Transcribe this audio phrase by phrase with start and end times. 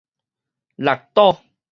[0.77, 1.37] 六堵